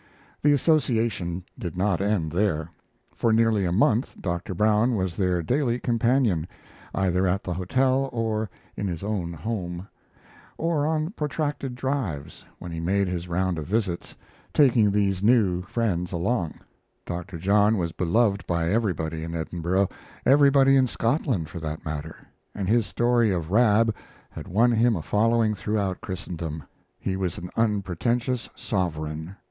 [0.41, 2.71] The association did not end there.
[3.15, 4.55] For nearly a month Dr.
[4.55, 6.47] Brown was their daily companion,
[6.95, 9.87] either at the hotel, or in his own home,
[10.57, 14.15] or on protracted drives when he made his round of visits,
[14.55, 16.55] taking these new friends along.
[17.05, 17.37] Dr.
[17.37, 19.87] John was beloved by everybody in Edinburgh,
[20.25, 22.15] everybody in Scotland, for that matter,
[22.55, 23.93] and his story of Rab
[24.31, 26.63] had won him a following throughout Christendom.
[26.99, 29.35] He was an unpretentious sovereign.